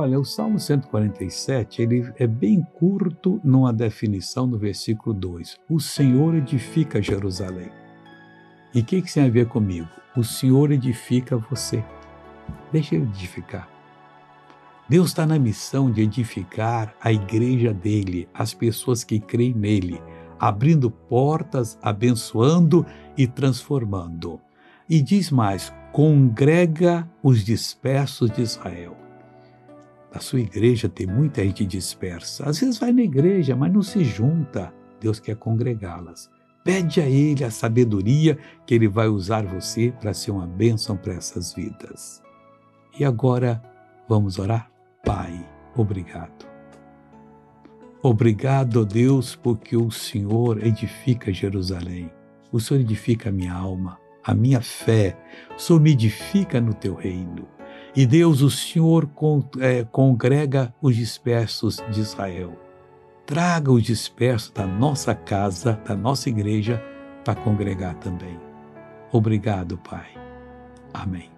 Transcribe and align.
Olha, 0.00 0.16
o 0.16 0.24
Salmo 0.24 0.60
147, 0.60 1.82
ele 1.82 2.12
é 2.16 2.24
bem 2.24 2.62
curto 2.62 3.40
numa 3.42 3.72
definição 3.72 4.46
no 4.46 4.56
versículo 4.56 5.12
2. 5.12 5.56
O 5.68 5.80
Senhor 5.80 6.36
edifica 6.36 7.02
Jerusalém. 7.02 7.68
E 8.72 8.78
o 8.78 8.84
que, 8.84 9.02
que 9.02 9.12
tem 9.12 9.24
a 9.24 9.28
ver 9.28 9.48
comigo? 9.48 9.88
O 10.16 10.22
Senhor 10.22 10.70
edifica 10.70 11.36
você. 11.36 11.84
Deixa 12.70 12.94
ele 12.94 13.06
edificar. 13.06 13.68
Deus 14.88 15.08
está 15.08 15.26
na 15.26 15.36
missão 15.36 15.90
de 15.90 16.02
edificar 16.02 16.94
a 17.00 17.12
igreja 17.12 17.74
dele, 17.74 18.28
as 18.32 18.54
pessoas 18.54 19.02
que 19.02 19.18
creem 19.18 19.52
nele, 19.52 20.00
abrindo 20.38 20.92
portas, 20.92 21.76
abençoando 21.82 22.86
e 23.16 23.26
transformando. 23.26 24.40
E 24.88 25.02
diz 25.02 25.32
mais: 25.32 25.74
congrega 25.90 27.10
os 27.20 27.44
dispersos 27.44 28.30
de 28.30 28.42
Israel. 28.42 29.07
Na 30.12 30.20
sua 30.20 30.40
igreja 30.40 30.88
tem 30.88 31.06
muita 31.06 31.44
gente 31.44 31.64
dispersa. 31.66 32.48
Às 32.48 32.60
vezes 32.60 32.78
vai 32.78 32.92
na 32.92 33.02
igreja, 33.02 33.54
mas 33.54 33.72
não 33.72 33.82
se 33.82 34.02
junta. 34.04 34.72
Deus 35.00 35.20
quer 35.20 35.36
congregá-las. 35.36 36.30
Pede 36.64 37.00
a 37.00 37.06
Ele 37.06 37.44
a 37.44 37.50
sabedoria 37.50 38.38
que 38.66 38.74
Ele 38.74 38.88
vai 38.88 39.08
usar 39.08 39.44
você 39.46 39.92
para 40.00 40.14
ser 40.14 40.30
uma 40.30 40.46
bênção 40.46 40.96
para 40.96 41.14
essas 41.14 41.54
vidas. 41.54 42.22
E 42.98 43.04
agora 43.04 43.62
vamos 44.08 44.38
orar? 44.38 44.70
Pai, 45.04 45.46
obrigado. 45.76 46.46
Obrigado, 48.02 48.84
Deus, 48.84 49.34
porque 49.34 49.76
o 49.76 49.90
Senhor 49.90 50.64
edifica 50.64 51.32
Jerusalém. 51.32 52.10
O 52.50 52.60
Senhor 52.60 52.80
edifica 52.80 53.28
a 53.28 53.32
minha 53.32 53.52
alma, 53.52 53.98
a 54.24 54.34
minha 54.34 54.60
fé. 54.60 55.16
O 55.54 55.58
Senhor 55.58 55.80
me 55.80 55.92
edifica 55.92 56.60
no 56.60 56.72
teu 56.72 56.94
reino. 56.94 57.57
E 57.94 58.06
Deus, 58.06 58.42
o 58.42 58.50
Senhor 58.50 59.08
é, 59.60 59.84
congrega 59.84 60.72
os 60.80 60.94
dispersos 60.94 61.78
de 61.90 62.00
Israel. 62.00 62.52
Traga 63.26 63.70
os 63.70 63.82
dispersos 63.82 64.50
da 64.50 64.66
nossa 64.66 65.14
casa, 65.14 65.80
da 65.86 65.94
nossa 65.94 66.28
igreja, 66.28 66.82
para 67.24 67.34
congregar 67.34 67.94
também. 67.96 68.38
Obrigado, 69.12 69.78
Pai. 69.78 70.08
Amém. 70.94 71.37